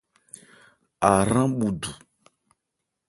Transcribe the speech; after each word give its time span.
Ahrán 1.09 1.51
bhu 1.59 1.69
du. 1.83 1.91